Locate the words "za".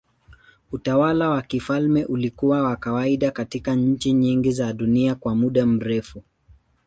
4.51-4.73